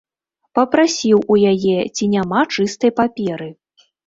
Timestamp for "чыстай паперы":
2.55-3.49